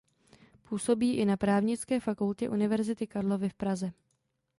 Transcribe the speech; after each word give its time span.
Působí 0.69 1.13
i 1.13 1.25
na 1.25 1.37
Právnické 1.37 1.99
fakultě 1.99 2.49
Univerzity 2.49 3.07
Karlovy 3.07 3.49
v 3.49 3.53
Praze. 3.53 3.91